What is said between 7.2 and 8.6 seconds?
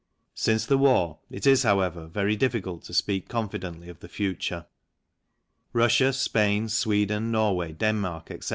Norway, Denmark, etc.